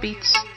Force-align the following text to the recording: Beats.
Beats. 0.00 0.53